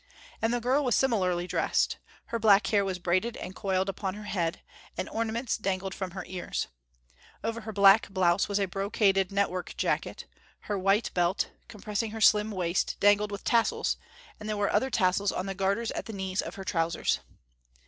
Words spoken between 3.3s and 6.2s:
and coiled upon her head, and ornaments dangled from